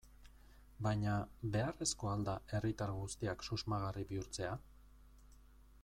Baina, 0.85 1.11
beharrezkoa 1.55 2.13
al 2.19 2.25
da 2.29 2.35
herritar 2.59 2.95
guztiak 3.03 3.47
susmagarri 3.49 4.07
bihurtzea? 4.15 4.57